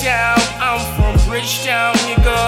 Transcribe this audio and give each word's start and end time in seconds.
Bridgetown, 0.00 0.40
I'm 0.62 0.80
from 0.96 1.28
Bridgetown, 1.28 1.94
nigga. 2.08 2.40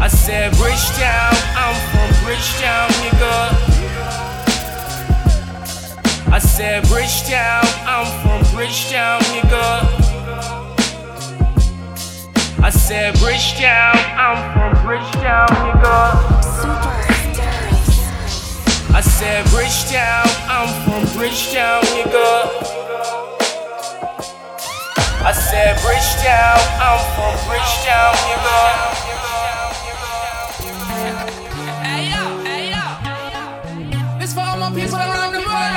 I 0.00 0.08
said 0.08 0.56
Bridgetown, 0.56 1.36
I'm 1.54 1.76
from 1.92 2.08
Bridgetown, 2.24 2.88
nigga. 3.04 3.36
I 6.32 6.38
said 6.38 6.88
Bridgetown, 6.88 7.66
I'm 7.84 8.06
from 8.22 8.40
Bridgetown, 8.56 9.20
nigga. 9.34 9.84
I 12.62 12.70
said 12.70 13.18
Bridgetown, 13.18 13.98
I'm 14.16 14.38
from 14.54 14.72
Bridgetown, 14.86 15.48
nigga. 15.60 15.98
I 18.94 19.00
said 19.02 19.44
Bridgetown, 19.50 20.26
I'm 20.48 20.68
from 20.84 21.18
Bridgetown, 21.18 21.82
nigga. 21.82 22.73
I 25.26 25.32
said 25.32 25.80
Bridgetown, 25.80 26.60
I'm 26.84 27.00
from 27.16 27.32
Bridgetown, 27.48 28.12
nigga. 28.28 28.60
Hey 31.80 32.12
yo, 32.12 32.44
hey 32.44 32.68
yo. 32.68 32.84
This 34.18 34.34
for 34.34 34.40
all 34.40 34.58
my 34.58 34.68
people 34.68 35.00
around 35.00 35.32
the 35.32 35.40
world. 35.40 35.72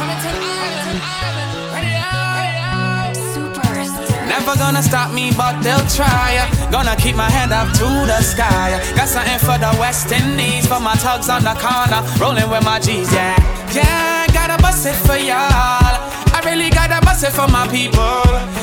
Coming 0.00 0.20
to 0.24 0.30
the 0.40 0.56
island, 1.04 1.52
ready 1.68 2.00
out, 2.00 3.12
Superstar. 3.12 4.24
Never 4.26 4.56
gonna 4.56 4.82
stop 4.82 5.12
me, 5.12 5.32
but 5.36 5.60
they'll 5.60 5.84
try. 5.92 6.48
Gonna 6.72 6.96
keep 6.96 7.14
my 7.14 7.28
head 7.28 7.52
up 7.52 7.68
to 7.76 7.84
the 7.84 8.22
sky. 8.22 8.80
Got 8.96 9.08
something 9.08 9.38
for 9.38 9.58
the 9.60 9.76
West 9.78 10.10
Indies, 10.10 10.66
for 10.66 10.80
my 10.80 10.94
tugs 10.96 11.28
on 11.28 11.44
the 11.44 11.52
corner, 11.60 12.00
rolling 12.18 12.48
with 12.48 12.64
my 12.64 12.80
G's, 12.80 13.12
yeah. 13.12 13.36
Yeah, 13.74 14.26
gotta 14.32 14.56
bust 14.62 14.86
it 14.86 14.96
for 15.04 15.16
y'all. 15.18 16.24
Really 16.46 16.70
gotta 16.70 17.04
bust 17.04 17.24
it 17.24 17.32
for 17.32 17.48
my 17.48 17.66
people. 17.66 18.22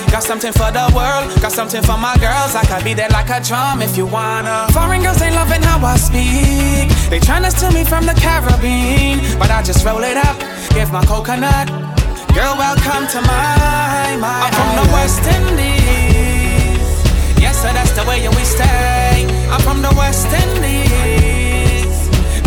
Got 0.09 0.23
something 0.23 0.53
for 0.53 0.72
the 0.72 0.88
world, 0.95 1.28
got 1.42 1.52
something 1.52 1.84
for 1.84 1.98
my 1.98 2.16
girls. 2.16 2.56
I 2.56 2.64
could 2.64 2.84
be 2.86 2.94
there 2.94 3.09
like 3.09 3.30
a 3.30 3.44
drum 3.44 3.81
if 3.81 3.98
you 3.98 4.06
wanna. 4.06 4.67
Foreign 4.72 5.02
girls 5.02 5.22
ain't 5.22 5.36
loving 5.36 5.62
how 5.62 5.84
I 5.86 5.98
speak. 5.98 6.88
They 7.12 7.20
tryna 7.20 7.52
steal 7.52 7.72
me 7.72 7.84
from 7.84 8.06
the 8.06 8.14
Caribbean, 8.14 9.38
but 9.38 9.52
I 9.52 9.62
just 9.64 9.86
roll 9.86 10.02
it 10.02 10.16
up, 10.16 10.40
give 10.73 10.94
my 10.94 11.03
coconut. 11.06 11.67
Girl, 12.34 12.56
welcome 12.56 13.06
to 13.14 13.20
my, 13.22 14.16
my. 14.18 14.47
I'm 14.47 14.53
from 14.56 14.72
the 14.80 14.88
West 14.95 15.23
Indies. 15.36 16.88
Yes, 17.38 17.62
sir, 17.62 17.73
that's 17.73 17.92
the 17.92 18.06
way 18.08 18.25
we 18.30 18.44
stay. 18.45 19.28
I'm 19.52 19.59
from 19.59 19.81
the 19.81 19.94
West 20.00 20.31
Indies. 20.31 21.33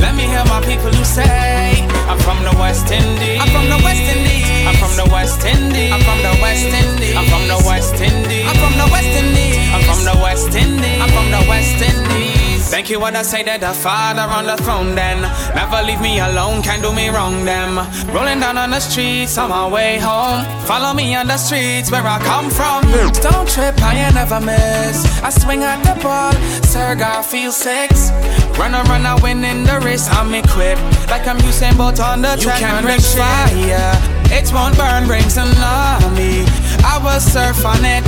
Let 0.01 0.15
me 0.15 0.25
hear 0.25 0.45
my 0.47 0.61
people 0.61 0.93
who 0.93 1.05
say, 1.05 1.87
I'm 2.11 2.19
from 2.21 2.43
the 2.45 2.55
West 2.59 2.91
Indies. 2.91 3.41
I'm 3.41 3.49
from 3.49 3.69
the 3.69 3.81
West 3.85 4.05
Indies. 4.05 4.47
I'm 4.67 4.77
from 4.77 4.95
the 4.97 5.09
West 5.13 5.45
Indies. 5.45 5.93
I'm 5.93 6.01
from 6.01 6.21
the 6.23 6.39
West 6.41 6.75
Indies. 6.75 7.17
I'm 7.17 7.25
from 7.27 7.43
the 7.49 7.59
West 7.65 7.95
Indies. 8.01 8.47
I'm 8.47 8.57
from 8.57 8.75
the 8.77 8.89
West 8.93 9.15
Indies. 9.17 9.57
I'm 9.73 9.83
from 9.89 10.01
the 10.05 10.17
West 10.23 10.55
Indies. 10.55 11.01
I'm 11.01 11.11
from 11.11 11.29
the 11.31 11.43
West 11.49 11.81
Indies. 11.83 12.37
Thank 12.69 12.91
you 12.91 12.99
when 12.99 13.15
I 13.15 13.23
say 13.23 13.45
that 13.45 13.61
the 13.61 13.73
Father 13.73 14.23
on 14.23 14.45
the 14.45 14.57
throne 14.57 14.97
then 14.97 15.23
Never 15.55 15.87
leave 15.87 16.01
me 16.01 16.19
alone, 16.19 16.63
can't 16.63 16.83
do 16.83 16.93
me 16.93 17.09
wrong 17.11 17.45
them 17.45 17.79
Rolling 18.13 18.41
down 18.41 18.59
on 18.59 18.71
the 18.71 18.81
streets 18.81 19.39
on 19.39 19.51
my 19.51 19.69
way 19.69 19.99
home 19.99 20.45
Follow 20.67 20.93
me 20.93 21.15
on 21.15 21.29
the 21.29 21.37
streets 21.37 21.93
where 21.93 22.05
I 22.05 22.19
come 22.19 22.51
from 22.51 22.83
Don't 23.23 23.49
trip, 23.49 23.81
I 23.81 23.95
ain't 23.95 24.15
never 24.15 24.41
miss 24.41 25.07
I 25.23 25.31
swing 25.31 25.63
at 25.63 25.81
the 25.87 25.95
ball, 26.03 26.33
Sir 26.65 26.97
God 26.97 27.23
feel 27.25 27.53
6 27.53 28.11
Run 28.59 28.75
and 28.75 28.89
run 28.89 29.05
Runner, 29.05 29.23
win 29.23 29.45
in 29.45 29.65
the 29.65 29.79
race. 29.81 30.09
I'm 30.09 30.33
equipped 30.33 30.81
like 31.13 31.29
I'm 31.29 31.37
Usain 31.45 31.77
Bolt 31.77 32.01
on 32.01 32.23
the 32.23 32.41
track. 32.41 32.61
You 32.61 32.67
can 32.67 32.83
bring 32.83 33.01
fire. 33.01 33.93
It 34.33 34.49
won't 34.51 34.77
burn, 34.81 35.07
bring 35.07 35.25
tsunami. 35.29 36.49
I 36.81 36.97
will 37.05 37.21
surf 37.21 37.65
on 37.67 37.85
it. 37.85 38.03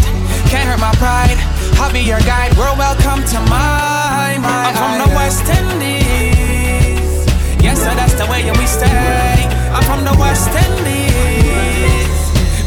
Can't 0.48 0.64
hurt 0.64 0.81
my 0.81 0.92
pride. 0.97 1.37
I'll 1.76 1.92
be 1.92 2.00
your 2.00 2.20
guide. 2.25 2.56
World, 2.56 2.78
welcome 2.78 3.20
to 3.28 3.38
my, 3.53 4.41
my 4.41 4.72
I'm 4.72 4.75
from 4.75 4.97
the 5.04 5.10
West 5.12 5.44
Indies. 5.44 7.28
Yes, 7.60 7.84
sir, 7.84 7.92
that's 7.92 8.14
the 8.14 8.25
way 8.32 8.41
we 8.48 8.66
stay. 8.66 9.44
I'm 9.69 9.84
from 9.84 10.00
the 10.03 10.16
West 10.16 10.48
Indies. 10.48 12.08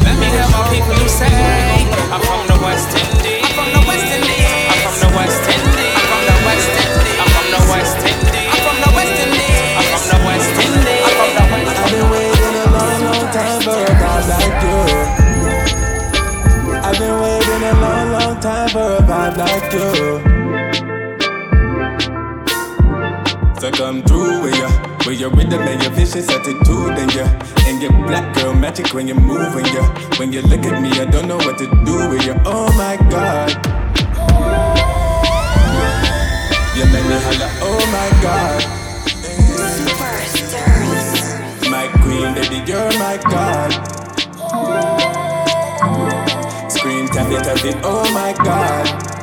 Let 0.06 0.14
me 0.22 0.30
hear 0.30 0.46
my 0.54 0.62
people 0.70 0.94
who 0.94 1.08
say, 1.10 1.26
I'm 2.14 2.22
from 2.22 2.46
the 2.46 2.62
West 2.62 2.94
Indies. 2.94 3.42
I'm 3.42 3.54
from 3.58 3.72
the 3.74 3.82
West 3.90 4.06
Indies. 4.06 4.41
You. 19.72 20.20
So 23.60 23.70
come 23.70 24.02
through 24.02 24.42
with 24.42 24.56
ya, 24.56 24.68
with 25.06 25.20
your 25.20 25.30
rhythm 25.30 25.62
and 25.62 25.82
your 25.82 25.92
vicious 25.92 26.28
attitude 26.28 26.98
and 26.98 27.14
ya, 27.14 27.26
and 27.66 27.80
your 27.80 27.92
black 28.06 28.34
girl 28.34 28.54
magic 28.54 28.92
when 28.92 29.06
you 29.08 29.14
move 29.14 29.56
and 29.56 29.66
ya. 29.68 29.82
When 30.18 30.32
you 30.32 30.42
look 30.42 30.64
at 30.64 30.80
me, 30.82 30.90
I 30.90 31.04
don't 31.04 31.28
know 31.28 31.36
what 31.36 31.58
to 31.58 31.66
do 31.84 32.08
with 32.10 32.26
you. 32.26 32.34
Oh 32.44 32.72
my 32.76 32.96
God. 33.10 33.50
You 36.76 36.84
make 36.86 37.06
me 37.06 37.16
holla, 37.24 37.48
oh 37.62 37.82
my 37.96 38.08
God. 38.22 38.62
My 41.70 41.88
queen, 42.02 42.34
baby, 42.34 42.62
you're 42.70 42.98
my 42.98 43.16
God 43.30 43.92
scream, 46.82 47.06
tap 47.06 47.30
it, 47.30 47.44
tap 47.44 47.64
it, 47.64 47.76
oh 47.84 48.02
my 48.12 48.32
god. 48.32 49.21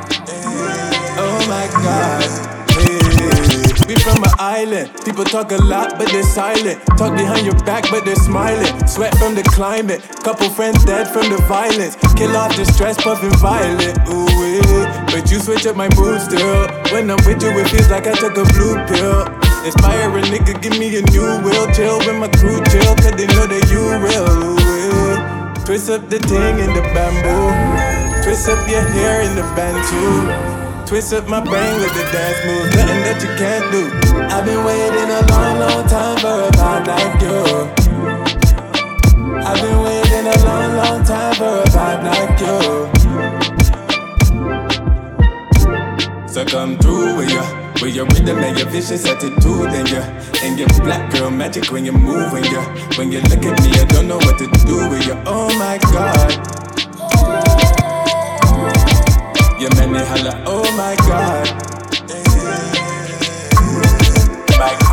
My 1.60 1.66
god. 1.84 2.24
Hey. 2.72 3.84
We 3.84 3.94
from 4.00 4.24
an 4.24 4.32
island. 4.38 4.88
People 5.04 5.24
talk 5.24 5.52
a 5.52 5.60
lot, 5.60 5.98
but 5.98 6.08
they're 6.08 6.22
silent. 6.22 6.80
Talk 6.96 7.12
behind 7.12 7.44
your 7.44 7.58
back, 7.68 7.84
but 7.90 8.06
they're 8.06 8.16
smiling. 8.16 8.72
Sweat 8.88 9.12
from 9.18 9.34
the 9.34 9.42
climate. 9.42 10.00
Couple 10.24 10.48
friends 10.48 10.82
dead 10.86 11.08
from 11.12 11.28
the 11.28 11.36
violence. 11.52 11.96
Kill 12.16 12.34
off 12.34 12.56
the 12.56 12.64
stress, 12.64 12.96
puffing 12.96 13.36
violent. 13.44 13.92
Ooh, 14.08 14.24
yeah. 14.40 15.04
But 15.12 15.30
you 15.30 15.38
switch 15.38 15.66
up 15.66 15.76
my 15.76 15.90
mood 16.00 16.22
still. 16.22 16.64
When 16.96 17.10
I'm 17.10 17.20
with 17.28 17.42
you, 17.44 17.52
it 17.52 17.68
feels 17.68 17.90
like 17.90 18.06
I 18.06 18.14
took 18.16 18.40
a 18.40 18.46
blue 18.56 18.80
pill. 18.88 19.28
Inspire 19.60 20.08
a 20.16 20.22
nigga, 20.32 20.56
give 20.62 20.78
me 20.78 20.96
a 20.96 21.02
new 21.12 21.28
will. 21.44 21.68
Chill 21.76 21.98
with 21.98 22.16
my 22.16 22.28
crew, 22.40 22.56
chill, 22.72 22.96
cause 23.04 23.12
they 23.20 23.28
know 23.36 23.44
that 23.44 23.68
you 23.68 23.84
real. 24.00 24.32
Ooh, 24.32 24.56
yeah. 24.64 25.52
Twist 25.66 25.90
up 25.90 26.08
the 26.08 26.20
thing 26.24 26.56
in 26.56 26.72
the 26.72 26.80
bamboo. 26.96 28.24
Twist 28.24 28.48
up 28.48 28.64
your 28.66 28.80
hair 28.80 29.20
in 29.28 29.36
the 29.36 29.44
bantu. 29.52 30.59
Twist 30.90 31.12
up 31.12 31.28
my 31.28 31.38
brain 31.38 31.78
with 31.78 31.94
the 31.94 32.02
dance 32.10 32.44
moves. 32.44 32.74
Nothing 32.74 33.02
that 33.06 33.22
you 33.22 33.30
can't 33.38 33.70
do. 33.70 33.86
I've 34.26 34.44
been 34.44 34.64
waiting 34.64 35.06
a 35.06 35.22
long, 35.30 35.60
long 35.62 35.86
time 35.86 36.18
for 36.18 36.42
a 36.42 36.50
vibe 36.58 36.90
like 36.90 37.22
you. 37.22 37.46
I've 39.38 39.62
been 39.62 39.78
waiting 39.86 40.26
a 40.26 40.34
long, 40.44 40.74
long 40.74 41.04
time 41.04 41.34
for 41.36 41.62
a 41.62 41.64
vibe 41.70 42.02
like 42.10 42.40
you. 42.42 42.58
So 46.26 46.44
come 46.44 46.76
through 46.78 47.18
with 47.18 47.30
ya. 47.30 47.44
With 47.80 47.94
your 47.94 48.06
rhythm 48.06 48.38
and 48.38 48.58
your 48.58 48.66
vicious 48.66 49.06
attitude 49.06 49.70
and 49.70 49.88
your 49.88 50.02
and 50.42 50.58
your 50.58 50.68
black 50.82 51.12
girl 51.12 51.30
magic 51.30 51.70
when 51.70 51.84
you 51.84 51.92
move 51.92 52.34
and 52.34 52.44
you 52.46 52.60
when 52.98 53.12
you 53.12 53.20
look 53.30 53.44
at 53.46 53.62
me, 53.62 53.70
I 53.78 53.84
don't 53.84 54.08
know 54.08 54.18
what 54.18 54.38
to 54.38 54.48
do 54.66 54.88
with 54.88 55.06
you. 55.06 55.14
Oh 55.24 55.56
my 55.56 55.78
god. 55.92 56.59
You 59.60 59.68
make 59.76 59.90
me 59.90 59.98
holla, 59.98 60.42
oh 60.46 60.64
my 60.74 60.96
god. 61.06 61.46
My 64.58 64.89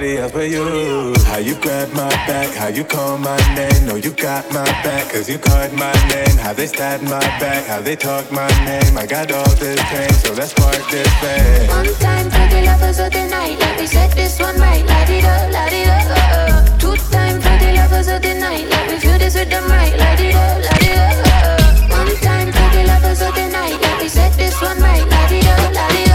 nobody 0.00 0.18
else 0.18 0.32
but 0.32 0.50
you. 0.50 1.14
How 1.26 1.38
you 1.38 1.54
grab 1.60 1.92
my 1.92 2.08
back, 2.26 2.54
how 2.54 2.68
you 2.68 2.84
call 2.84 3.18
my 3.18 3.36
name. 3.54 3.86
No, 3.86 3.96
you 3.96 4.10
got 4.12 4.48
my 4.52 4.64
back, 4.82 5.12
cause 5.12 5.28
you 5.28 5.38
called 5.38 5.72
my 5.74 5.92
name. 6.08 6.36
How 6.38 6.52
they 6.52 6.66
stabbed 6.66 7.04
my 7.04 7.20
back, 7.38 7.66
how 7.66 7.80
they 7.80 7.96
talk 7.96 8.30
my 8.32 8.48
name. 8.64 8.96
I 8.96 9.06
got 9.06 9.30
all 9.32 9.54
this 9.56 9.80
pain, 9.90 10.12
so 10.12 10.32
let's 10.32 10.54
part 10.54 10.80
this 10.90 11.08
pain. 11.20 11.68
One 11.68 11.94
time 12.00 12.30
for 12.30 12.46
the 12.54 12.62
lovers 12.64 12.98
of 12.98 13.12
the 13.12 13.28
night, 13.28 13.58
let 13.58 13.78
me 13.78 13.86
set 13.86 14.14
this 14.16 14.40
one 14.40 14.56
right. 14.58 14.84
Light 14.86 15.10
it 15.10 15.24
up, 15.24 15.52
light 15.52 15.72
it 15.72 15.88
up. 15.88 16.06
Uh, 16.10 16.40
uh. 16.40 16.78
Two 16.78 16.96
time 17.12 17.40
for 17.40 17.56
the 17.64 17.72
lovers 17.76 18.08
of 18.08 18.22
the 18.22 18.34
night, 18.34 18.66
let 18.68 18.90
me 18.90 18.98
feel 18.98 19.18
this 19.18 19.34
with 19.34 19.50
them 19.50 19.68
right. 19.68 19.92
Light 19.98 20.20
it 20.20 20.34
up, 20.34 20.56
light 20.64 20.86
it 20.90 20.98
up. 20.98 21.16
Uh, 21.28 22.04
one 22.04 22.16
time 22.24 22.48
for 22.52 22.68
the 22.76 22.84
lovers 22.86 23.20
of 23.20 23.34
the 23.34 23.48
night, 23.48 23.76
let 23.80 24.02
me 24.02 24.08
set 24.08 24.32
this 24.34 24.60
one 24.62 24.78
right. 24.80 25.06
Light 25.06 25.32
it 25.32 25.46
up, 25.46 25.74
light 25.74 26.00
it 26.00 26.08
up. 26.08 26.09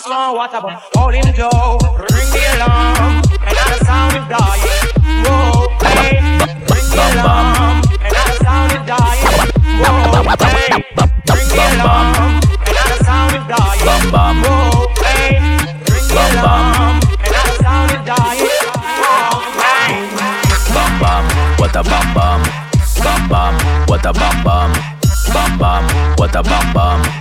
a 0.00 0.02
small 0.02 0.34
water 0.34 0.60
bomb. 0.60 0.78
Hold 0.94 1.14
him 1.14 1.32
down, 1.34 1.78
ring 2.12 2.30
the 2.32 2.42
alarm, 2.56 3.22
and 3.46 3.58
all 3.60 3.70
the 3.70 3.84
sound 3.84 4.16
is 4.16 4.24
dying. 4.28 4.88
Whoa, 5.24 5.68
hey, 5.82 6.20
ring 6.70 6.88
the 6.90 7.04
alarm, 7.20 7.82
and 8.00 8.16
all 8.16 8.26
the 8.30 8.36
sound 8.44 8.72
is 8.72 8.82
dying. 8.86 9.24
Whoa, 9.80 10.24
hey, 10.40 10.70
ring 11.30 11.48
the 11.48 11.64
alarm, 11.82 12.16
and 12.66 12.76
all 12.80 12.88
the 12.88 12.98
sound 13.04 13.32
is 13.36 13.44
dying. 13.48 13.84
Whoa, 13.84 14.88
hey, 15.04 15.38
ring 15.90 16.08
the 16.08 16.22
alarm, 16.40 16.64
what 21.58 21.76
a 21.76 21.82
bam 21.82 22.06
bam, 22.14 22.40
bam 23.02 23.22
bam, 23.28 23.54
what 23.86 24.06
a 24.06 24.12
bam 24.12 24.44
bam, 24.44 24.70
bam 25.32 25.58
bam, 25.58 25.84
what 26.16 26.34
a 26.34 26.42
bam 26.42 26.72
bam. 26.74 27.19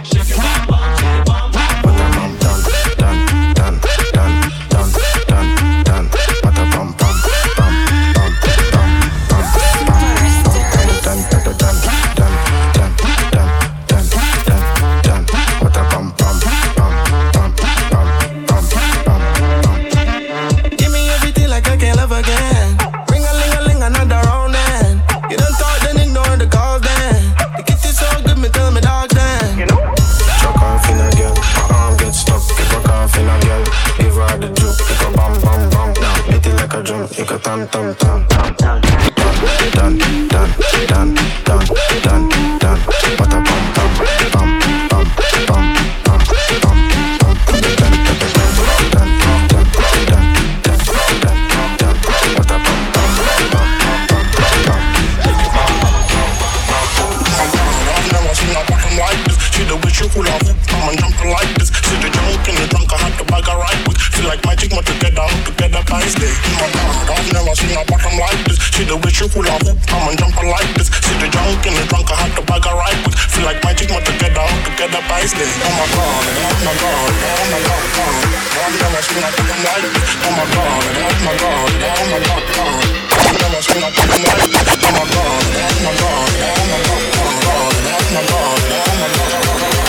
lightning 75.40 75.64
on 75.64 75.72
my 75.80 75.88
god, 75.96 76.28
and 76.28 76.44
on 76.44 76.60
my 76.68 76.76
god, 76.76 77.16
and 77.16 77.40
on 77.40 77.48
my 77.50 77.60
god, 77.64 77.84
god. 77.96 78.28
One 78.60 78.76
time 78.76 78.92
I 78.92 79.00
spin, 79.00 79.24
I 79.24 79.32
think 79.32 79.48
I'm 79.50 79.64
lightning 79.64 79.96
on 80.20 80.36
my 80.36 80.44
god, 80.52 80.84
and 80.84 81.00
on 81.00 81.16
my 81.24 81.32
god, 81.40 81.72
and 81.80 81.96
on 81.96 82.08
my 82.12 82.20
god, 82.20 82.44
god. 82.60 82.84
One 83.00 83.36
time 83.40 83.56
I 83.56 83.64
spin, 83.64 83.80
I 83.80 83.92
think 83.96 84.10
I'm 84.10 84.20
lightning 84.20 84.60
on 84.60 84.92
my 85.00 85.06
god, 85.10 85.44
and 85.56 85.72
on 85.72 85.88
my 85.88 85.96
god, 85.96 86.28
and 86.40 86.60
on 86.60 86.68
my 86.70 86.80
god, 86.84 87.08
god, 87.16 87.36
god, 87.40 87.72
and 87.80 87.96
on 88.00 88.12
my 88.12 88.24
god, 88.28 88.60
and 88.68 88.84
on 88.90 89.00
my 89.00 89.16
god, 89.16 89.40
god. 89.40 89.80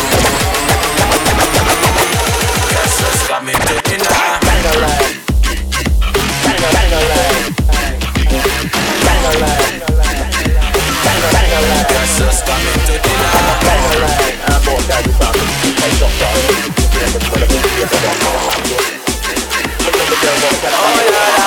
Yes, 2.71 2.95
it's 3.11 3.27
got 3.27 3.43
me 3.43 3.55
thinking 3.67 4.03
now. 4.07 4.39
Bang 4.47 4.63
a 4.63 4.75
leg, 4.87 5.19
bang 6.47 6.63
a 6.63 6.71
bang 6.71 6.95
a 6.95 7.03
leg, 7.11 7.43
bang 9.03 9.25
a 9.27 9.35
leg, 9.35 9.83
bang 9.83 10.15
a 10.15 10.23
leg, 10.23 10.55
bang 11.35 11.51
a 11.51 11.63
leg. 11.67 11.91
Yes, 11.91 12.23
it's 12.23 12.39
got 12.47 12.59
me 12.63 12.71
thinking 12.87 13.19
now. 13.19 13.60
Oh 20.83 21.09
yeah. 21.11 21.39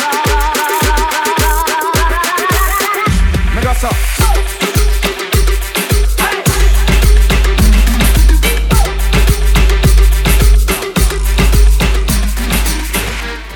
just 3.63 3.83
up. 3.85 3.95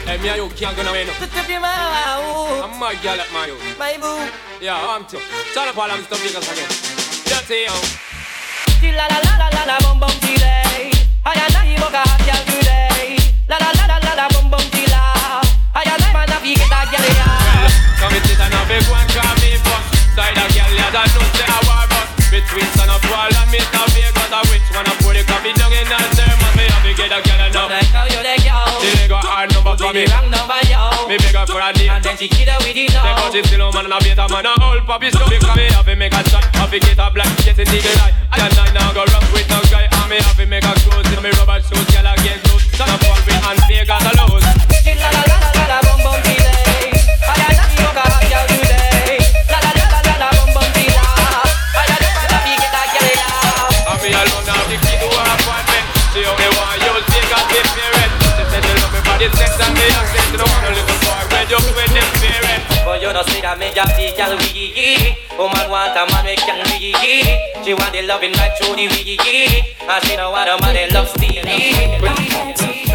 and 0.08 0.22
can't 0.56 0.78
your 1.50 1.60
mouth. 1.60 2.64
I'm 2.64 2.80
my 2.80 2.96
girl 3.04 3.20
at 3.20 3.32
my 3.34 3.50
own. 3.50 3.60
My 3.78 3.98
boo. 3.98 4.30
Yeah, 4.62 4.78
I'm 4.78 5.06
too. 5.06 5.20
Shut 5.54 5.68
up 5.68 5.78
all 5.78 5.88
them 5.88 6.04
stuff 6.04 6.20
niggas 6.24 6.52
again. 6.52 6.70
Dirty, 7.26 7.64
yo. 7.66 8.11
Come 18.02 18.14
and 18.14 18.26
sit 18.26 18.40
a 18.40 18.50
me 19.42 20.60
a 20.60 20.68
you 20.68 20.78
don't 21.14 21.32
say 21.38 21.46
I 21.46 21.60
want 21.68 22.01
between 22.32 22.64
son 22.80 22.88
of 22.88 23.04
Paul 23.12 23.28
and 23.28 23.50
Mr. 23.52 23.84
Vegas 23.92 24.32
I 24.32 24.40
which 24.48 24.64
one 24.72 24.88
I 24.88 24.96
pull 25.04 25.12
the 25.12 25.20
coffee 25.28 25.52
down 25.52 25.68
in 25.76 25.84
a 25.84 26.00
sermon 26.16 26.52
Me 26.56 26.64
have 26.64 26.80
to 26.80 26.92
get 26.96 27.12
a 27.12 27.20
girl 27.20 27.44
enough 27.44 27.68
Don't 27.68 27.76
let 27.76 27.88
go, 27.92 28.02
you 28.08 28.22
let 28.24 28.40
go 28.40 28.56
She 28.80 28.88
let 28.96 29.08
go 29.12 29.20
hard 29.20 29.52
number 29.52 29.76
for 29.76 29.92
me 29.92 30.08
wrong 30.08 30.32
number, 30.32 30.56
yo. 30.72 30.80
Me 31.12 31.20
beg 31.20 31.36
her 31.36 31.44
for 31.44 31.60
a 31.60 31.76
deal, 31.76 31.92
And 31.92 32.00
then 32.00 32.16
she 32.16 32.32
kid 32.32 32.48
her 32.48 32.56
with 32.64 32.72
it, 32.72 32.88
no. 32.96 33.04
Because 33.04 33.36
she 33.36 33.44
still 33.44 33.68
a 33.68 33.76
man 33.76 33.84
and 33.84 33.96
a 33.96 34.00
beta 34.00 34.24
man. 34.32 34.48
A 34.48 34.56
old 34.64 34.88
puppy 34.88 35.12
so 35.12 35.28
Because 35.28 35.60
me 35.60 35.68
have 35.76 35.84
to 35.84 35.96
make 36.00 36.16
a 36.16 36.24
shot. 36.32 36.48
Have 36.56 36.72
to 36.72 36.80
get 36.80 36.96
a 37.04 37.12
black 37.12 37.28
shit 37.44 37.60
in 37.60 37.68
the 37.68 37.80
eye 38.00 38.16
I 38.32 38.48
can't 38.48 38.56
lie 38.56 38.72
now 38.80 38.96
go 38.96 39.04
rough 39.12 39.28
with 39.36 39.52
no 39.52 39.60
guy. 39.68 39.92
And 39.92 40.08
me 40.08 40.24
have 40.24 40.40
to 40.40 40.48
make 40.48 40.64
a 40.64 40.72
close 40.88 41.04
In 41.12 41.20
me 41.20 41.36
rubber 41.36 41.60
shoes, 41.60 41.84
girl 41.92 42.08
against 42.16 42.48
those 42.48 42.64
Son 42.80 42.88
of 42.88 42.96
Paul, 43.04 43.20
me 43.28 43.36
and 43.36 43.60
Vegas 43.68 44.08
a 44.08 44.12
lose 44.24 44.48
She 44.88 44.96
la 44.96 45.12
la 45.12 45.24
la 45.28 45.38
la 45.52 45.64
la, 45.68 45.78
bum 45.84 46.00
bum, 46.00 46.16
she 46.24 46.51
this 59.22 59.34
next 59.38 59.62
and 59.62 59.78
the 59.78 59.86
young 59.86 60.10
things 60.10 60.34
don't 60.34 60.50
wanna 60.50 60.74
live 60.74 60.90
for 60.98 61.30
Bred 61.30 61.54
up 61.54 61.62
with 61.62 61.94
them 61.94 62.10
parents 62.18 62.66
But 62.82 63.02
you 63.06 63.14
know 63.14 63.22
see 63.30 63.42
that 63.46 63.60
me 63.62 63.70
just 63.70 63.94
see 63.94 64.10
girl 64.18 64.34
wee 64.42 65.14
Woman 65.38 65.70
want 65.70 65.94
a 65.94 66.10
man 66.10 66.26
make 66.26 66.42
young 66.42 66.66
wee 66.66 66.98
She 67.62 67.78
want 67.78 67.94
the 67.94 68.02
loving 68.02 68.34
right 68.34 68.50
through 68.58 68.74
the 68.74 68.90
wee 68.90 69.62
I 69.86 70.00
she 70.02 70.18
don't 70.18 70.34
want 70.34 70.50
a 70.50 70.58
man 70.66 70.74
that 70.74 70.90
loves 70.94 71.14
stealing. 71.14 72.91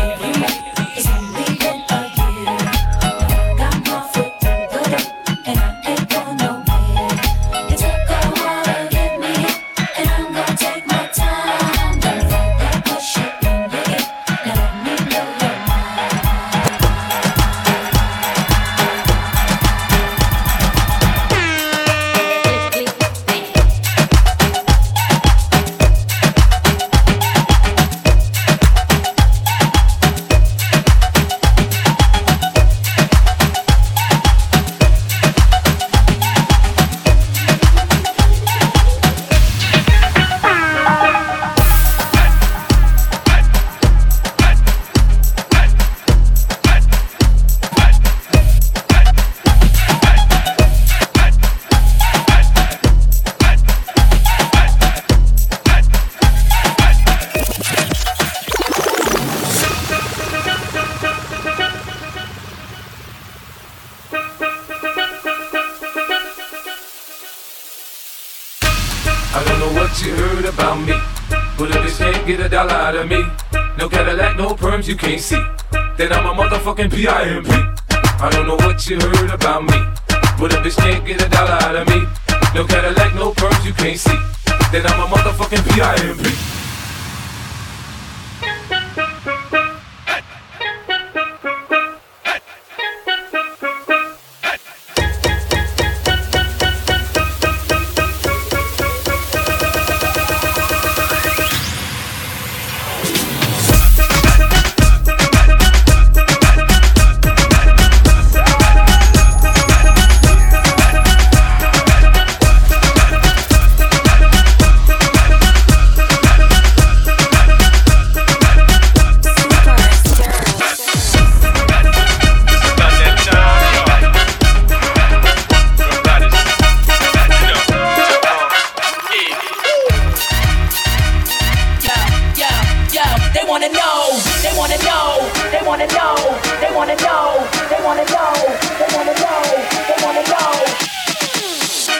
wanna 133.56 133.72
know, 133.72 134.20
they 134.42 134.52
wanna 134.58 134.76
know, 134.84 135.30
they 135.50 135.66
wanna 135.66 135.86
know, 135.86 136.14
they 136.60 136.70
wanna 136.76 136.94
know, 136.96 137.48
they 137.70 137.82
wanna 137.82 138.04
know, 138.04 138.34
they 138.78 138.86
wanna 138.94 139.14
know, 139.14 139.42
they 139.88 139.96
wanna 140.04 140.22
know, 140.28 140.52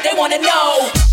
they 0.05 0.13
wanna 0.19 0.39
know. 0.39 1.06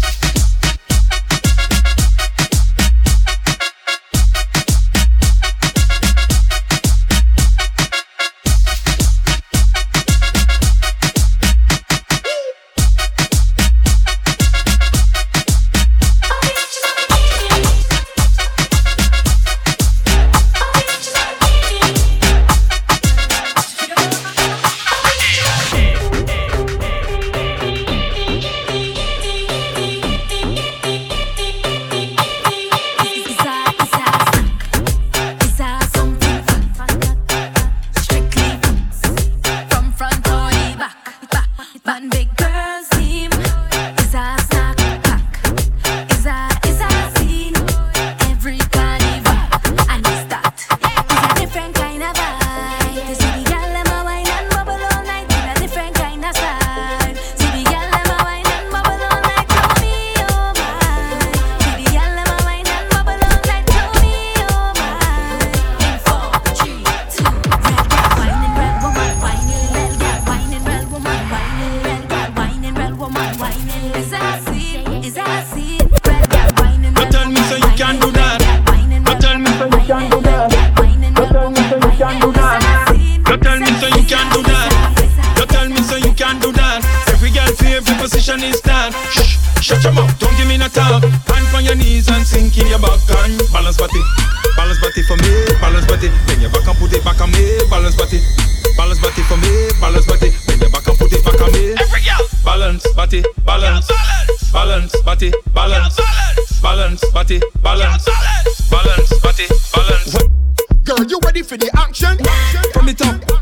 body, 103.21 103.29
balance, 103.45 103.91
balance, 104.51 105.01
body, 105.01 105.31
balance, 105.53 105.99
balance, 106.61 107.11
body, 107.11 107.41
balance, 107.61 108.05
balance, 108.71 109.19
body, 109.21 109.45
balance. 109.73 110.17
Girl, 110.83 111.05
you 111.07 111.19
ready 111.23 111.43
for 111.43 111.57
the 111.57 111.69
action? 111.77 112.17
From 112.73 112.87
the 112.87 112.93
top. 112.95 113.32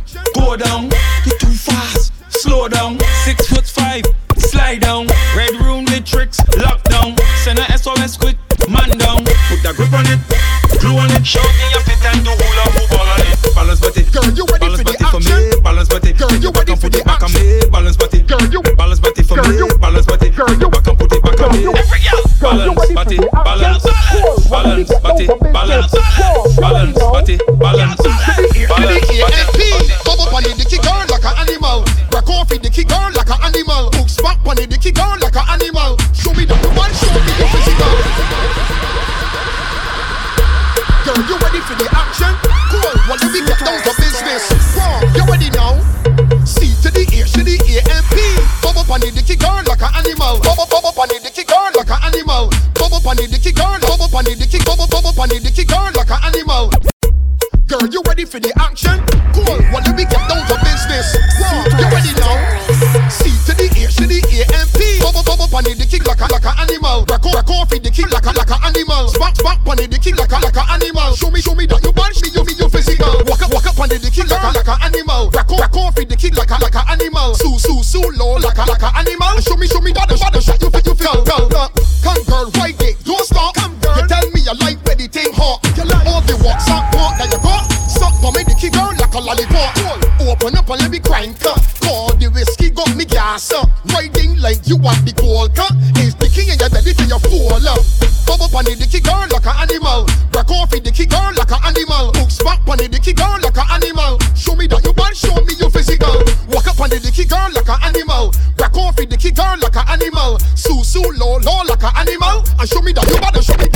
girl 103.13 103.38
like 103.41 103.58
an 103.58 103.67
animal. 103.71 104.19
Show 104.36 104.56
me 104.56 104.67
that 104.67 104.84
you 104.84 104.93
bad, 104.93 105.15
show 105.15 105.36
me 105.45 105.54
your 105.58 105.69
physical. 105.69 106.13
Walk 106.52 106.67
up 106.67 106.80
on 106.80 106.89
the 106.89 107.00
dicky 107.00 107.26
girl 107.26 107.50
like 107.54 107.69
an 107.69 107.80
animal. 107.84 108.34
Back 108.58 108.76
off 108.78 108.95
the 108.95 109.06
dicky 109.06 109.32
girl 109.32 109.56
like 109.62 109.76
an 109.76 109.88
animal. 109.88 110.39
Sue, 110.56 110.84
sue, 110.84 111.04
low, 111.15 111.38
low 111.39 111.63
like 111.63 111.84
an 111.84 111.93
animal. 111.95 112.43
And 112.60 112.67
show 112.67 112.82
me 112.82 112.93
that 112.93 113.08
you 113.08 113.17
bad, 113.19 113.36
and 113.36 113.45
show 113.45 113.58
me 113.58 113.70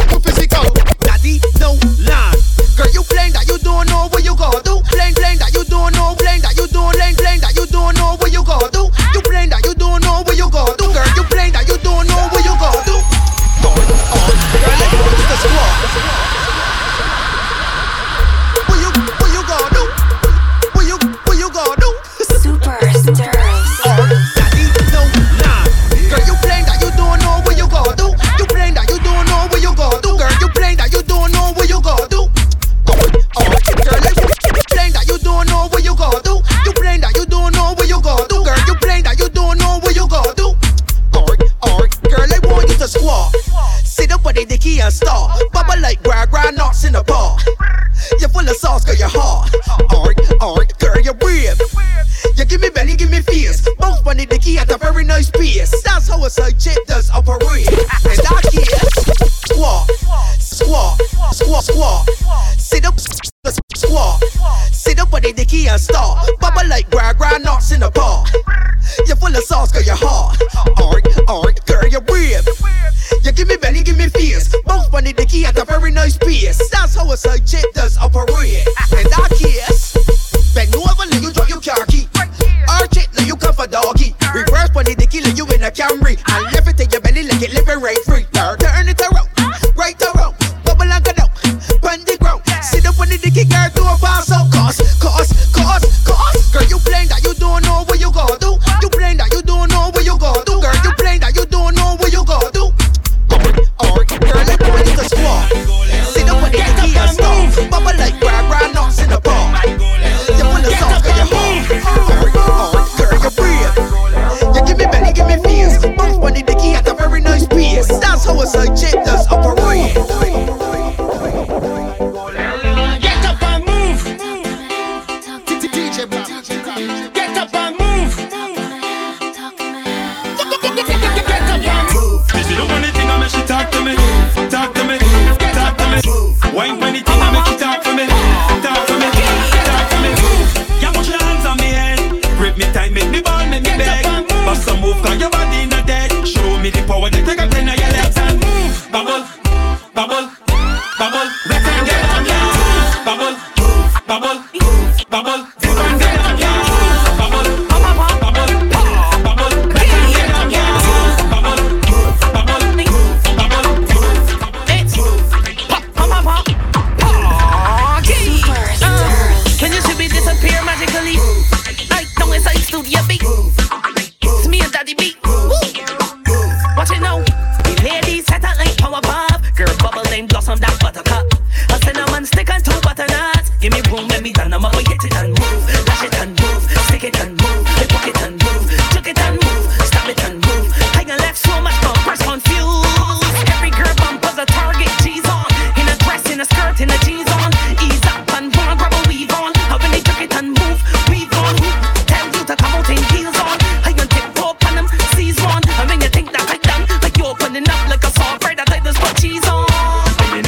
blame 96.86 97.08
that 97.10 97.24
you 97.24 97.34
don't 97.36 97.63
know 97.65 97.84
what 97.86 98.00
you 98.00 98.12
gonna 98.12 98.38
do. 98.39 98.58
You 98.82 98.89
blame 98.89 99.17
that 99.17 99.34
you 99.34 99.41
don't 99.41 99.69
know. 99.69 99.74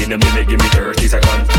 in 0.08 0.14
a 0.14 0.18
minute, 0.26 0.48
give 0.48 0.60
me 0.60 0.68
30 0.70 1.08
seconds 1.10 1.57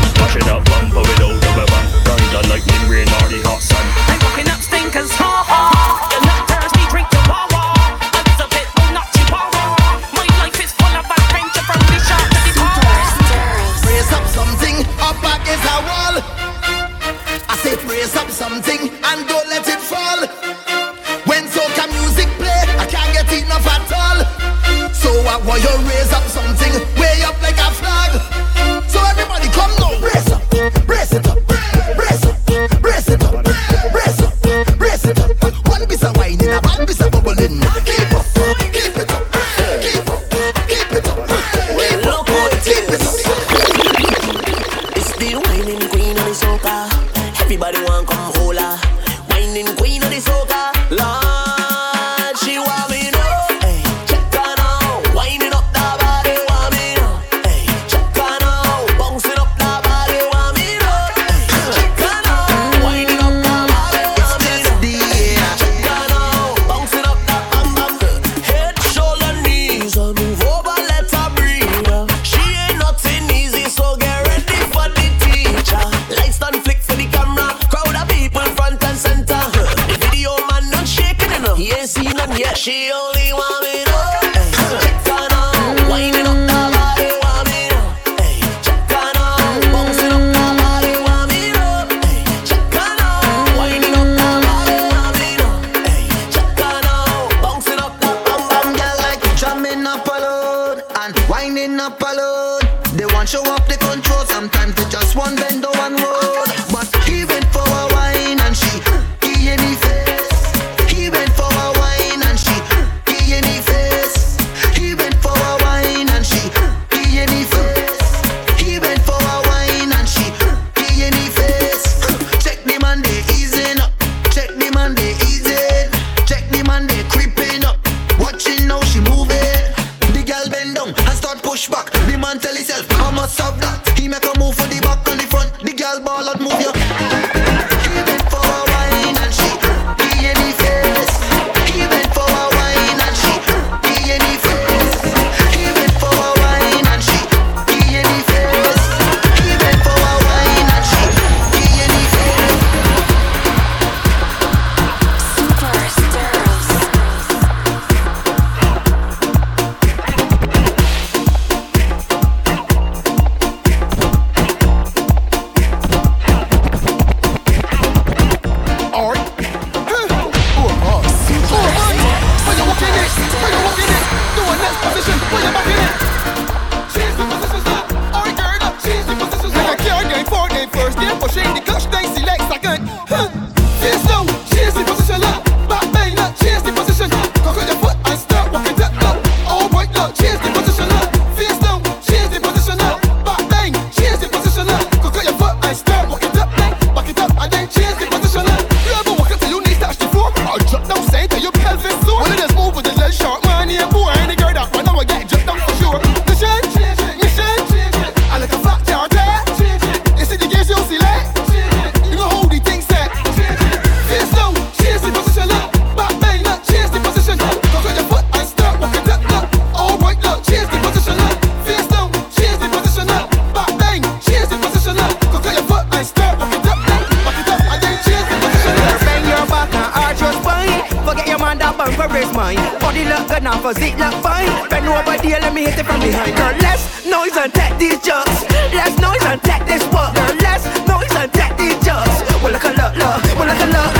Body 232.99 233.09
look 233.09 233.27
good 233.29 233.43
now, 233.43 233.57
physique 233.61 233.97
look 233.97 234.13
fine. 234.15 234.69
Bend 234.69 234.87
over 234.87 235.17
there, 235.23 235.39
let 235.39 235.53
me 235.53 235.63
hit 235.63 235.79
it 235.79 235.85
from 235.85 236.01
behind. 236.01 236.35
Girl, 236.35 236.51
less 236.59 237.05
noise 237.05 237.37
and 237.37 237.53
take 237.53 237.77
these 237.77 237.99
jugs. 238.01 238.43
Less 238.73 238.99
noise 238.99 239.23
and 239.23 239.41
take 239.41 239.65
this 239.65 239.83
work. 239.93 240.13
Girl, 240.15 240.35
less 240.43 240.65
noise 240.85 241.15
and 241.15 241.31
take 241.31 241.55
these 241.55 241.79
jugs. 241.85 242.19
Well, 242.43 242.51
look 242.51 242.63
a 242.65 242.69
look, 242.75 242.95
look. 242.97 243.23
Well, 243.39 243.47
look 243.47 243.61
a 243.61 243.67
look. 243.71 243.95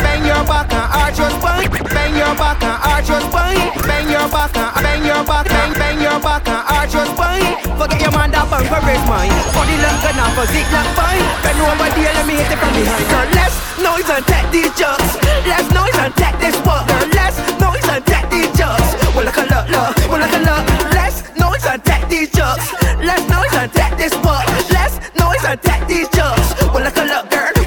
Bang 0.00 0.24
your 0.24 0.44
back 0.44 0.72
and 0.72 0.92
arch 0.94 1.18
your 1.18 1.30
spine. 1.30 1.70
Bang 1.92 2.16
your 2.16 2.34
back 2.34 2.62
and 2.62 2.82
arch 2.82 3.08
your 3.08 3.20
spine. 3.20 3.77
Your 4.18 4.26
back 4.34 4.50
and 4.56 4.82
bang 4.82 5.04
your 5.06 5.22
back, 5.22 5.46
bang 5.46 5.72
bang 5.78 6.00
your 6.02 6.18
back 6.18 6.42
and 6.50 6.58
arch 6.74 6.90
your 6.90 7.06
spine. 7.06 7.54
Forget 7.78 8.02
your 8.02 8.10
man 8.10 8.34
that 8.34 8.50
bang 8.50 8.66
for 8.66 8.82
raise 8.82 9.06
mine. 9.06 9.30
Body 9.54 9.78
look 9.78 9.94
good 10.02 10.18
now, 10.18 10.26
physique 10.34 10.66
look 10.74 10.90
fine. 10.98 11.22
Bend 11.46 11.62
over 11.62 11.86
there, 11.94 12.10
let 12.18 12.26
me 12.26 12.34
hit 12.34 12.50
it 12.50 12.58
from 12.58 12.74
behind. 12.74 13.06
Girl, 13.14 13.30
less 13.38 13.54
noise 13.78 14.10
and 14.10 14.26
take 14.26 14.50
these 14.50 14.74
jugs. 14.74 15.22
Less 15.46 15.70
noise 15.70 15.94
and 16.02 16.10
take 16.18 16.34
this 16.42 16.58
work. 16.66 16.82
Girl, 16.90 17.06
less 17.14 17.38
noise 17.62 17.86
and 17.86 18.02
take 18.10 18.26
these 18.26 18.50
jugs. 18.58 18.90
Well, 19.14 19.22
look 19.22 19.38
a 19.38 19.46
look, 19.46 19.66
look. 19.70 19.94
Well, 20.10 20.18
look 20.18 20.34
a 20.34 20.40
look. 20.42 20.64
Less 20.98 21.22
noise 21.38 21.62
and 21.70 21.78
take 21.86 22.04
these 22.10 22.30
jugs. 22.34 22.74
Less 22.98 23.22
noise 23.30 23.54
and 23.54 23.70
take 23.70 23.94
this 24.02 24.14
work. 24.26 24.42
Less 24.74 24.98
noise 25.14 25.46
and 25.46 25.62
take 25.62 25.86
these 25.86 26.10
jugs. 26.10 26.58
Well, 26.74 26.82
look 26.82 26.98
a 26.98 27.06
look, 27.06 27.30
girl. 27.30 27.57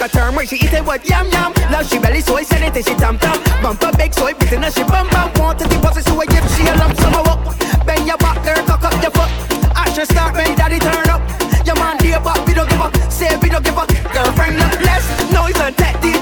Like 0.00 0.10
a 0.10 0.12
term 0.12 0.34
where 0.34 0.46
she 0.46 0.56
eat 0.56 0.72
it 0.72 0.84
with 0.84 1.08
yum 1.08 1.28
yum. 1.28 1.52
Love 1.70 1.86
she 1.88 1.98
belly 1.98 2.20
soy, 2.20 2.42
send 2.42 2.64
it 2.64 2.74
and 2.74 2.84
she 2.84 2.94
tam 2.94 3.18
tam. 3.18 3.38
Bump 3.62 3.82
a 3.82 3.96
big 3.96 4.12
soy, 4.12 4.34
beating 4.34 4.62
her 4.62 4.70
she 4.70 4.82
bum 4.82 5.08
bum. 5.10 5.30
Want 5.36 5.58
to 5.60 5.68
deposit 5.68 6.04
so 6.04 6.20
I 6.20 6.26
give 6.26 6.44
she 6.54 6.66
a 6.66 6.74
lump 6.76 6.96
sum 6.98 7.14
of 7.14 7.28
up. 7.28 7.86
Bend 7.86 8.06
your 8.06 8.18
back, 8.18 8.42
girl, 8.44 8.64
cock 8.66 8.84
up 8.84 9.02
your 9.02 9.10
foot. 9.12 9.30
Action 9.76 10.06
start, 10.06 10.34
when 10.34 10.56
daddy 10.56 10.78
turn 10.78 11.08
up. 11.10 11.22
Your 11.66 11.76
man 11.76 11.96
dear, 11.98 12.20
but 12.20 12.38
we 12.46 12.54
don't 12.54 12.68
give 12.68 12.80
up. 12.80 12.96
Say 13.10 13.36
we 13.36 13.48
don't 13.48 13.64
give 13.64 13.78
up. 13.78 13.88
Girlfriend, 14.12 14.58
look 14.58 14.80
less 14.80 15.04
noise 15.32 15.58
and 15.60 15.76
take 15.76 16.13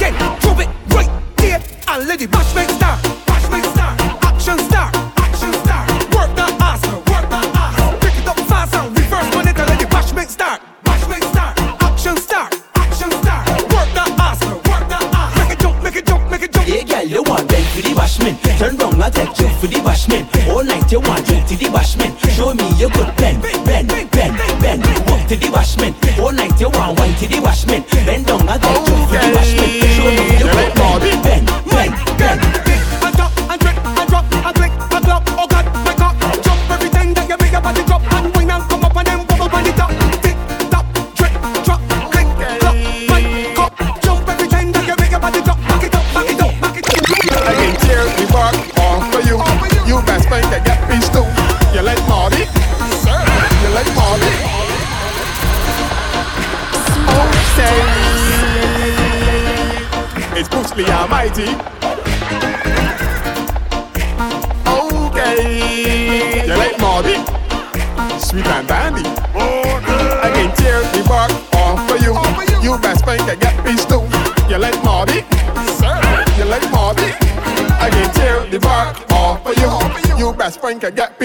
again. 0.00 0.14
Drop 0.40 0.58
it 0.60 0.68
right 0.94 1.10
there 1.36 1.62
and 1.88 2.08
let 2.08 2.18
the 2.18 2.26
bash 2.26 2.54
make 2.54 2.70
start. 2.70 3.02
Bash 3.26 3.48
make 3.50 3.64
start. 3.64 4.00
Action 4.24 4.58
start. 4.58 4.94
Action 5.18 5.52
start. 5.52 5.88
Work 6.14 6.34
that 6.36 6.56
ass, 6.60 6.82
work 6.88 7.26
that 7.28 7.46
ass. 7.54 7.76
Pick 8.00 8.16
it 8.16 8.28
up 8.28 8.38
fast 8.48 8.74
and 8.74 8.96
reverse 8.96 9.36
on 9.36 9.48
it 9.48 9.58
and 9.58 9.68
let 9.68 9.80
the 9.80 9.86
bash 9.86 10.12
make 10.12 10.28
start. 10.28 10.60
Action 10.86 12.16
start. 12.16 12.54
Action 12.74 13.10
start. 13.12 13.48
Work 13.74 13.90
that 13.96 14.10
ass, 14.18 14.40
work 14.44 14.84
that 14.88 15.04
ass. 15.12 15.36
Make 15.36 15.52
it 15.52 15.60
jump, 15.60 15.82
make 15.82 15.96
it 15.96 16.06
jump, 16.06 16.30
make 16.30 16.42
it 16.42 16.52
jump. 16.52 16.66
Hey 16.66 16.84
girl, 16.84 17.04
you 17.04 17.22
want 17.22 17.48
bend 17.48 17.66
for 17.68 17.82
the 17.82 17.94
bashman 17.94 18.34
Turn 18.58 18.76
round 18.76 19.02
and 19.02 19.14
take 19.14 19.38
you 19.38 19.48
for 19.60 19.66
the 19.66 19.80
bashman 19.80 20.22
All 20.48 20.64
night 20.64 20.90
you 20.92 21.00
want 21.00 21.26
drink 21.26 21.46
to 21.48 21.56
the 21.56 21.66
bashman 21.66 22.12
Show 22.36 22.54
me 22.54 22.66
your 22.78 22.90
good 22.90 23.14
bend, 23.16 23.42
bend, 23.42 23.88
bend, 23.88 24.36
bend 24.62 24.80
Walk 25.08 25.26
to 25.28 25.36
the 25.36 25.48
bashman 25.50 25.92
All 26.20 26.32
night 26.32 26.58
you 26.60 26.70
want 26.70 26.98
wine 26.98 27.14
to 27.16 27.26
the 27.26 27.36
bashman 27.42 27.82
Bend 28.06 28.26
down 28.26 28.48
and 28.48 28.62
take 28.62 28.86
you 28.86 29.06
for 29.06 29.18
the 29.18 29.28
bashman 29.34 29.89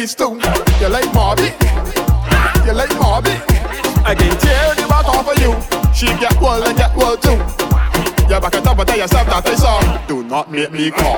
pissed 0.05 0.19
too. 0.19 0.39
You 0.79 0.89
like 0.89 1.11
Marty? 1.13 1.49
You 2.65 2.73
like 2.73 2.93
Marty? 2.99 3.33
I 4.05 4.13
can 4.13 4.37
tear 4.37 4.75
the 4.75 4.85
bark 4.87 5.07
off 5.09 5.25
for 5.25 5.35
you. 5.41 5.51
She 5.93 6.05
get 6.21 6.39
well 6.39 6.61
and 6.63 6.77
get 6.77 6.95
well 6.95 7.17
too. 7.17 7.37
You 8.29 8.39
back 8.39 8.53
it 8.53 8.67
up 8.67 8.77
and 8.77 8.87
tell 8.87 8.97
yourself 8.97 9.25
that 9.27 9.47
I 9.47 9.55
saw. 9.55 10.07
Do 10.07 10.23
not 10.23 10.51
make 10.51 10.71
me 10.71 10.91
call. 10.91 11.17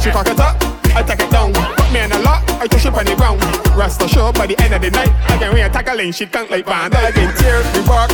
She 0.00 0.10
cock 0.10 0.26
it 0.28 0.38
up, 0.38 0.56
I 0.94 1.02
take 1.02 1.20
it 1.20 1.30
down. 1.30 1.52
Put 1.54 1.92
me 1.92 2.00
in 2.00 2.12
a 2.12 2.18
lot, 2.20 2.42
I 2.60 2.68
push 2.68 2.84
it 2.84 2.92
on 2.92 3.04
the 3.06 3.16
ground. 3.16 3.40
Rest 3.74 4.02
assured 4.02 4.34
by 4.34 4.46
the 4.46 4.60
end 4.60 4.74
of 4.74 4.82
the 4.82 4.90
night, 4.90 5.12
I 5.30 5.38
can 5.38 5.54
ring 5.54 5.64
a 5.64 5.70
tackling. 5.70 6.12
She 6.12 6.26
can't 6.26 6.50
like 6.50 6.66
band. 6.66 6.94
I 6.94 7.10
can 7.10 7.34
tear 7.36 7.62
the 7.72 7.82
bark 7.88 8.10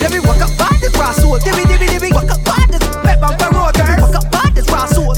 Let 0.00 0.12
me 0.12 0.20
walk 0.20 0.40
up 0.40 0.56
by 0.56 0.76
this 0.80 0.94
raw 0.96 1.12
soul. 1.12 1.38
Dibby, 1.38 1.64
dibby, 1.64 1.86
dibby. 1.86 2.14
Walk 2.14 2.30
up 2.30 2.44
by 2.44 2.64
this. 2.70 2.84
Pep 3.02 3.22
on 3.22 3.36
the 3.38 3.48
road, 3.54 3.74
girl. 3.74 3.96
Walk 4.00 4.14
up 4.14 4.30
by 4.30 4.50
this 4.54 4.68
raw 4.70 4.86
soul. 4.86 5.14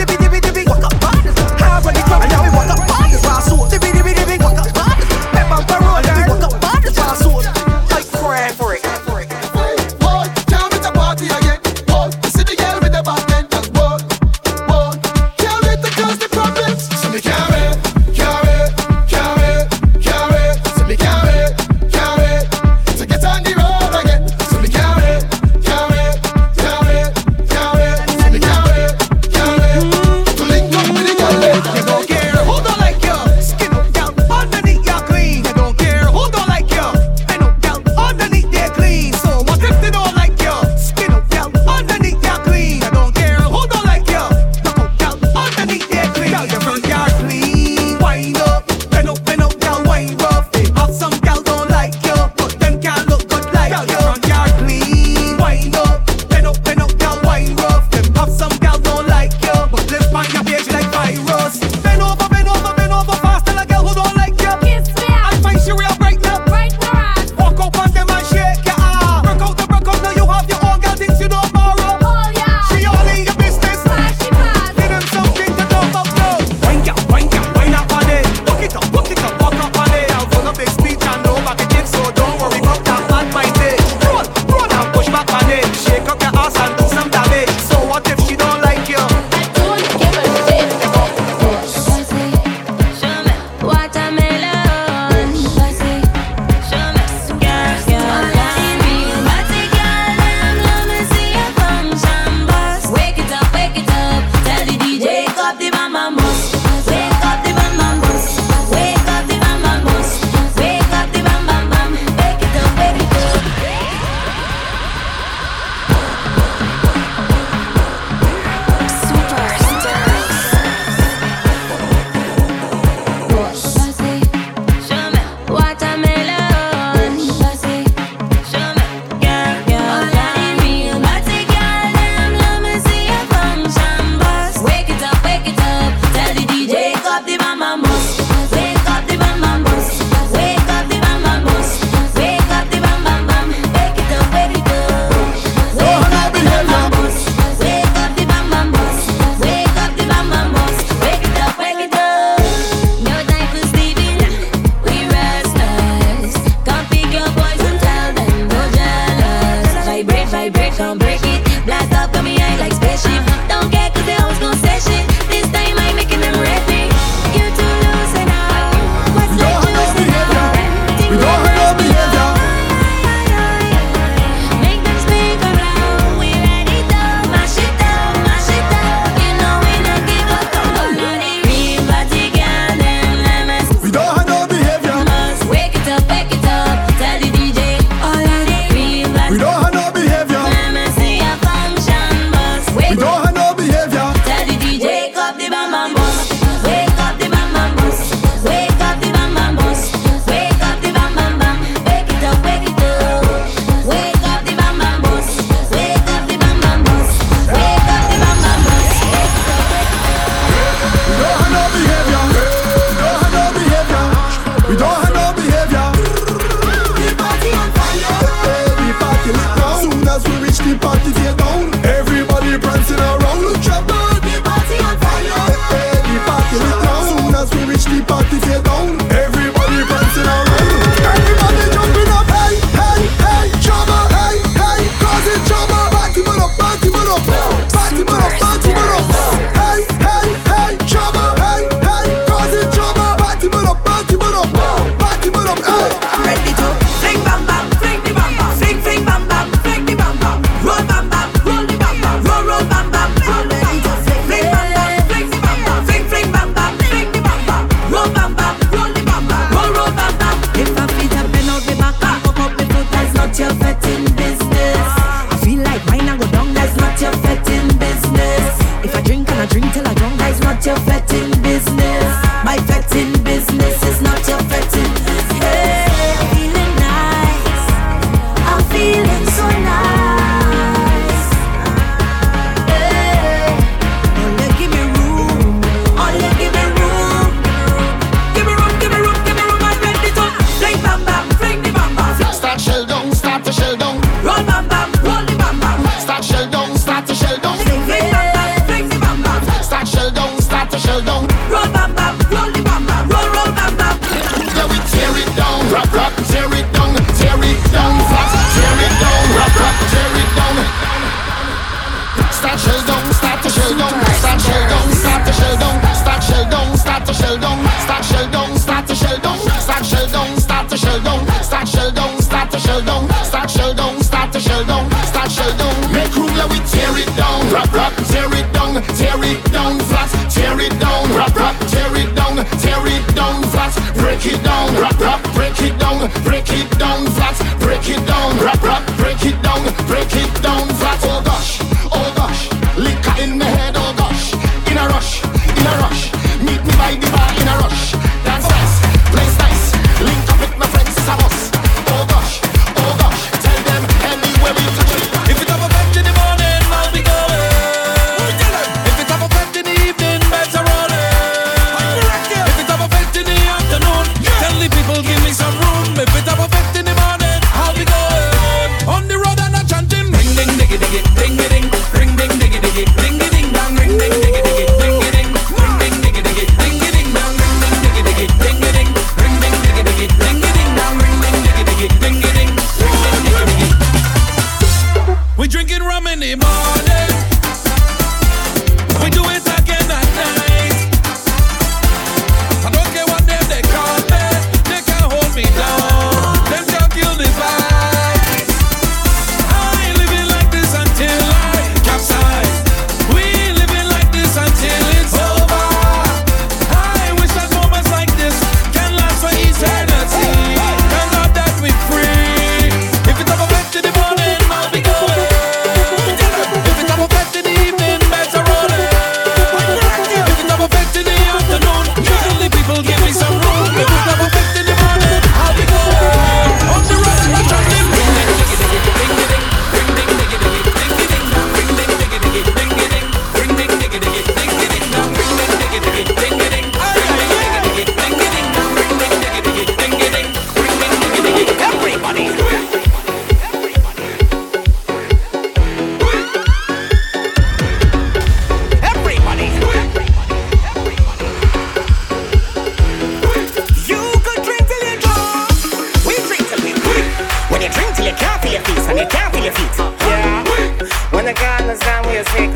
Break 339.90 340.14
it 340.14 340.29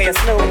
are 0.06 0.12
sick, 0.12 0.43